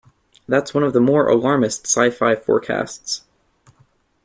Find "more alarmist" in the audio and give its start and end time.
0.99-1.85